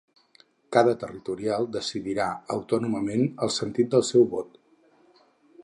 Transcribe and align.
Cada 0.75 0.93
territorial 1.01 1.67
decidirà 1.75 2.29
autònomament 2.55 3.23
el 3.47 3.53
sentit 3.59 3.93
del 3.95 4.07
seu 4.09 4.27
vot. 4.33 4.59